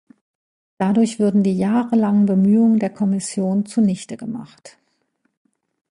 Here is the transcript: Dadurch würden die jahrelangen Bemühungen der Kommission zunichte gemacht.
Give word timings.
Dadurch 0.79 1.19
würden 1.19 1.43
die 1.43 1.55
jahrelangen 1.55 2.25
Bemühungen 2.25 2.79
der 2.79 2.89
Kommission 2.89 3.67
zunichte 3.67 4.17
gemacht. 4.17 4.79